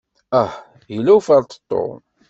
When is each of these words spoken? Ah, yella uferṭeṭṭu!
Ah, 0.41 0.53
yella 0.93 1.11
uferṭeṭṭu! 1.17 1.83